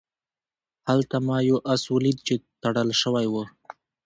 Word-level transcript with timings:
هلته 0.89 1.17
ما 1.27 1.37
یو 1.49 1.57
آس 1.73 1.83
ولید 1.95 2.17
چې 2.27 2.33
تړل 2.63 2.89
شوی 3.01 3.25
و. 3.29 3.35